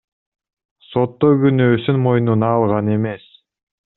[0.85, 3.31] сотто күнөөсүн мойнуна алган эмес.